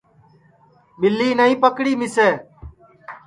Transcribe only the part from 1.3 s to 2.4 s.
نائی پکڑی مِسے